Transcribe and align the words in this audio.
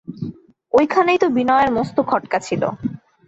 ঐখানেই 0.73 1.19
তো 1.19 1.27
বিনয়ের 1.29 1.69
মস্ত 1.71 1.97
খটকা 2.01 2.39
ছিল। 2.39 2.63